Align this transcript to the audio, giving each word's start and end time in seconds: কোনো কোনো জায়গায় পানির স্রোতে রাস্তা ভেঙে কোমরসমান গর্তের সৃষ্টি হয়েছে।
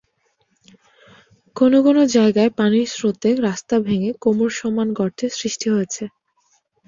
কোনো 1.55 1.77
কোনো 1.85 2.01
জায়গায় 2.15 2.51
পানির 2.57 2.87
স্রোতে 2.93 3.29
রাস্তা 3.47 3.75
ভেঙে 3.85 4.11
কোমরসমান 4.23 4.87
গর্তের 4.99 5.31
সৃষ্টি 5.39 5.67
হয়েছে। 5.75 6.03